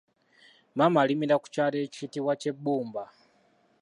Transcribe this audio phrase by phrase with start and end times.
[0.77, 3.03] Maama alimira ku kyalo ekiyitibwa Kyebbumba.